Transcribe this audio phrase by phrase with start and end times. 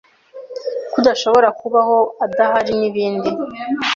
[0.91, 3.29] ko udashobora kubaho adahari, n’ibindi.